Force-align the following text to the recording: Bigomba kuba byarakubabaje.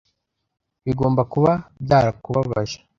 Bigomba 0.85 1.21
kuba 1.31 1.51
byarakubabaje. 1.83 2.77